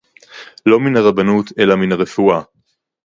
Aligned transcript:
לא 0.65 0.79
מן 0.79 0.97
הרבנות 0.97 1.45
אלא 1.59 1.75
מן 1.75 1.91
הרפואה 1.91 2.41